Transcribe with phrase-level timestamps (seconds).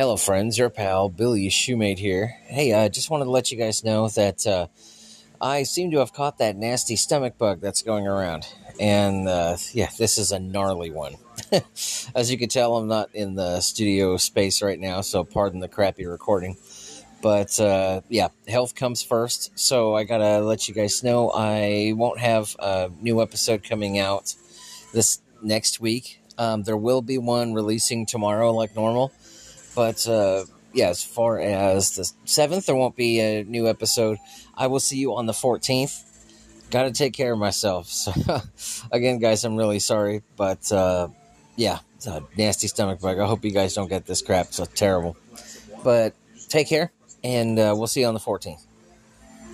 [0.00, 0.56] Hello, friends.
[0.56, 2.38] Your pal Billy Shoemate here.
[2.44, 4.68] Hey, I uh, just wanted to let you guys know that uh,
[5.42, 8.46] I seem to have caught that nasty stomach bug that's going around,
[8.80, 11.16] and uh, yeah, this is a gnarly one.
[12.14, 15.68] As you can tell, I'm not in the studio space right now, so pardon the
[15.68, 16.56] crappy recording.
[17.20, 19.58] But uh, yeah, health comes first.
[19.58, 24.34] So I gotta let you guys know I won't have a new episode coming out
[24.94, 26.22] this next week.
[26.38, 29.12] Um, there will be one releasing tomorrow, like normal.
[29.74, 34.18] But uh, yeah, as far as the seventh, there won't be a new episode.
[34.56, 36.06] I will see you on the fourteenth.
[36.70, 37.90] Got to take care of myself.
[37.90, 38.40] So
[38.92, 41.08] again, guys, I'm really sorry, but uh,
[41.56, 43.18] yeah, it's a nasty stomach bug.
[43.18, 44.46] I hope you guys don't get this crap.
[44.46, 45.16] It's terrible.
[45.82, 46.14] But
[46.48, 48.64] take care and uh, we'll see you on the 14th.